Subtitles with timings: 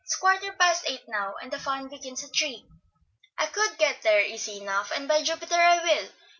[0.03, 2.65] It's quarter past eight now, and the fun begins at three;
[3.37, 6.09] I could get there easy enough, and by Jupiter, I will!